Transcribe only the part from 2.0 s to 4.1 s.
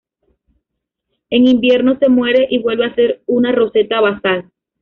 muere y vuelve a ser una roseta